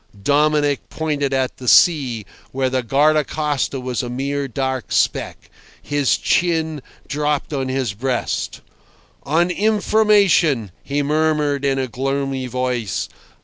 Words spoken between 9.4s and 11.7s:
On information," he murmured,